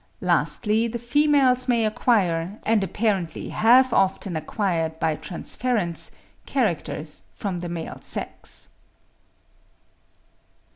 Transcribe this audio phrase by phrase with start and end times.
[0.19, 6.09] Lastly, the females may acquire, and apparently have often acquired by transference,
[6.47, 8.69] characters from the male sex.